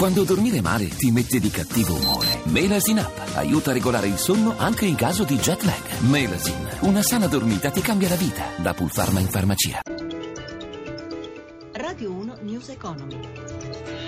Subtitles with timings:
[0.00, 2.40] Quando dormire male ti mette di cattivo umore.
[2.44, 5.98] Melasin Up aiuta a regolare il sonno anche in caso di jet lag.
[6.08, 8.46] Melasin, una sana dormita ti cambia la vita.
[8.56, 9.82] Da Pulpharma in farmacia.
[11.72, 13.99] Radio 1 News Economy.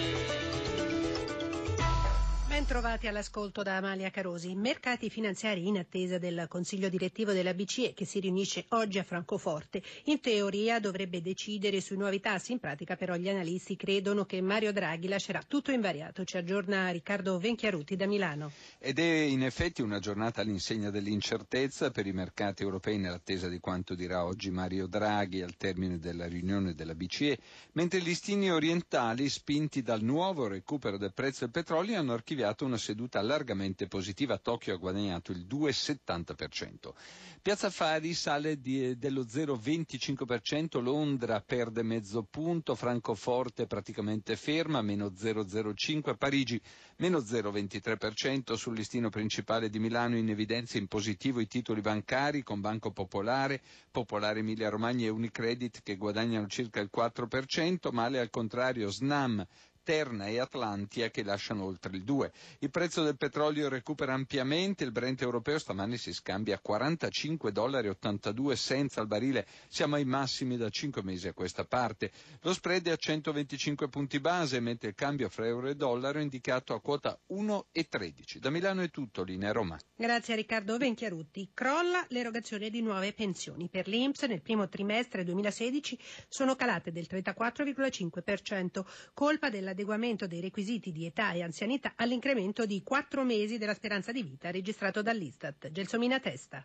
[2.52, 4.54] Ben trovati all'ascolto da Amalia Carosi.
[4.54, 9.82] Mercati finanziari in attesa del Consiglio direttivo della BCE che si riunisce oggi a Francoforte.
[10.04, 14.70] In teoria dovrebbe decidere sui nuovi tassi, in pratica però gli analisti credono che Mario
[14.70, 16.24] Draghi lascerà tutto invariato.
[16.24, 18.52] Ci aggiorna Riccardo Venchiaruti da Milano.
[18.78, 23.94] Ed è in effetti una giornata all'insegna dell'incertezza per i mercati europei nell'attesa di quanto
[23.94, 27.38] dirà oggi Mario Draghi al termine della riunione della BCE,
[27.72, 32.64] mentre gli listini orientali, spinti dal nuovo recupero del prezzo del petrolio, hanno archiviato registrato
[32.64, 34.38] una seduta largamente positiva.
[34.38, 36.92] Tokyo ha guadagnato il 2,70%.
[37.40, 46.16] Piazza Fari sale di, dello 0,25%, Londra perde mezzo punto, Francoforte praticamente ferma, meno 0,05%,
[46.16, 46.60] Parigi
[46.96, 52.60] meno 0,23%, sul listino principale di Milano in evidenza in positivo i titoli bancari con
[52.60, 58.88] Banco Popolare, Popolare Emilia Romagna e Unicredit che guadagnano circa il 4%, male al contrario
[58.88, 59.44] Snam
[59.82, 62.32] Terna e Atlantia che lasciano oltre il 2.
[62.60, 67.88] Il prezzo del petrolio recupera ampiamente, il Brent europeo stamani si scambia a 45 dollari
[67.88, 72.10] 82 senza al barile, siamo ai massimi da 5 mesi a questa parte.
[72.42, 76.22] Lo spread è a 125 punti base, mentre il cambio fra euro e dollaro è
[76.22, 78.38] indicato a quota 1,13.
[78.38, 79.78] Da Milano è tutto, linea Roma.
[79.94, 81.50] Grazie a Riccardo Venchiarutti.
[81.52, 83.68] Crolla l'erogazione di nuove pensioni.
[83.68, 90.92] Per l'Inps nel primo trimestre 2016 sono calate del 34,5%, colpa della l'adeguamento dei requisiti
[90.92, 95.70] di età e anzianità all'incremento di quattro mesi della speranza di vita registrato dall'Istat.
[95.70, 96.64] Gelsomina Testa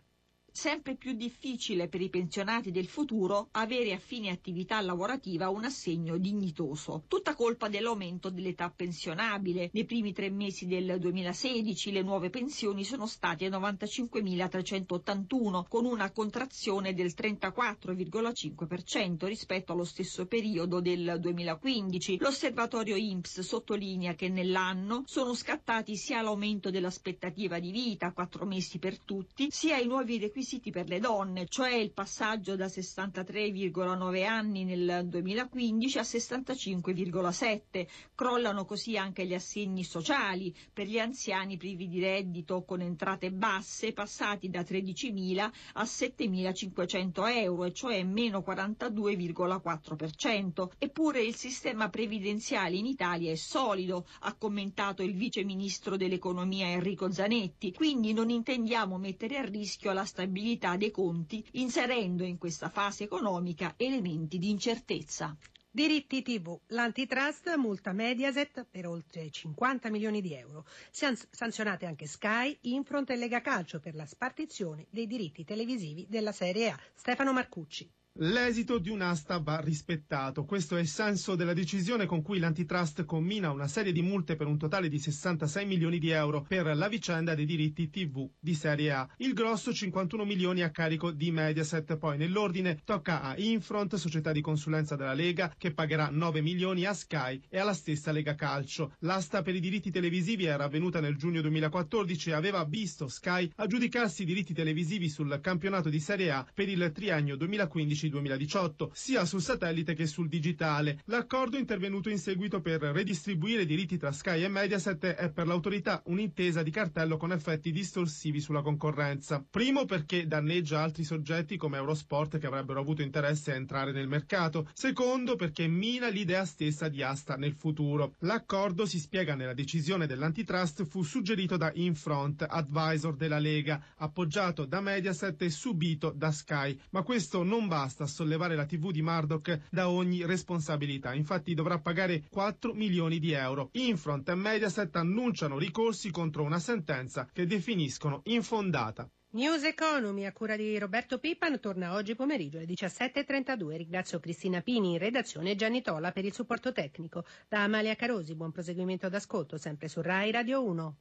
[0.57, 6.17] sempre più difficile per i pensionati del futuro avere a fine attività lavorativa un assegno
[6.17, 7.03] dignitoso.
[7.07, 9.69] Tutta colpa dell'aumento dell'età pensionabile.
[9.71, 16.09] Nei primi tre mesi del 2016 le nuove pensioni sono state a 95.381, con una
[16.09, 22.17] contrazione del 34,5% rispetto allo stesso periodo del 2015.
[22.17, 28.97] L'osservatorio INPS sottolinea che nell'anno sono scattati sia l'aumento dell'aspettativa di vita, quattro mesi per
[28.97, 34.63] tutti, sia i nuovi requisiti requisiti per le donne, cioè il passaggio da 63,9 anni
[34.63, 37.85] nel 2015 a 65,7.
[38.15, 43.91] Crollano così anche gli assegni sociali per gli anziani privi di reddito con entrate basse
[43.91, 50.69] passati da 13.000 a 7.500 euro, e cioè meno 42,4%.
[50.77, 57.11] Eppure il sistema previdenziale in Italia è solido, ha commentato il vice ministro dell'economia Enrico
[57.11, 62.69] Zanetti, quindi non intendiamo mettere a rischio la stabilità stabilità dei conti, inserendo in questa
[62.69, 65.35] fase economica elementi di incertezza.
[65.69, 66.59] Diritti TV.
[66.67, 70.65] L'antitrust multa Mediaset per oltre 50 milioni di euro.
[70.91, 76.69] Sanzionate anche Sky, Infront e Lega Calcio per la spartizione dei diritti televisivi della Serie
[76.69, 76.79] A.
[76.93, 77.89] Stefano Marcucci.
[78.19, 80.43] L'esito di un'asta va rispettato.
[80.43, 84.47] Questo è il senso della decisione con cui l'antitrust commina una serie di multe per
[84.47, 88.91] un totale di 66 milioni di euro per la vicenda dei diritti TV di Serie
[88.91, 89.07] A.
[89.17, 91.95] Il grosso 51 milioni a carico di Mediaset.
[91.97, 96.95] Poi nell'ordine tocca a Infront, società di consulenza della Lega, che pagherà 9 milioni a
[96.95, 98.93] Sky e alla stessa Lega Calcio.
[99.01, 104.23] L'asta per i diritti televisivi era avvenuta nel giugno 2014 e aveva visto Sky aggiudicarsi
[104.23, 109.41] i diritti televisivi sul campionato di Serie A per il triennio 2015 2018, sia sul
[109.41, 111.01] satellite che sul digitale.
[111.05, 116.01] L'accordo intervenuto in seguito per redistribuire i diritti tra Sky e Mediaset è per l'autorità
[116.05, 119.43] un'intesa di cartello con effetti distorsivi sulla concorrenza.
[119.49, 124.69] Primo perché danneggia altri soggetti come Eurosport che avrebbero avuto interesse a entrare nel mercato.
[124.73, 128.15] Secondo perché mina l'idea stessa di asta nel futuro.
[128.19, 134.81] L'accordo si spiega nella decisione dell'antitrust fu suggerito da Infront, advisor della Lega, appoggiato da
[134.81, 139.59] Mediaset e subito da Sky, ma questo non basta basta sollevare la TV di Murdoch
[139.71, 141.15] da ogni responsabilità.
[141.15, 143.69] Infatti dovrà pagare 4 milioni di euro.
[143.73, 149.09] Infront e Mediaset annunciano ricorsi contro una sentenza che definiscono infondata.
[149.29, 153.77] News Economy a cura di Roberto Pippan torna oggi pomeriggio alle 17.32.
[153.77, 157.25] Ringrazio Cristina Pini in redazione e Gianni Tola per il supporto tecnico.
[157.49, 160.95] Da Amalia Carosi, buon proseguimento d'ascolto sempre su Rai Radio 1.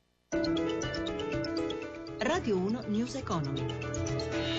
[2.19, 4.56] Radio 1 News Economy.